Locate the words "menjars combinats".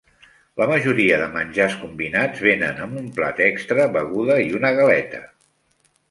1.33-2.41